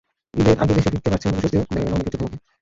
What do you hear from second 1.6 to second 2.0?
দেখা গেল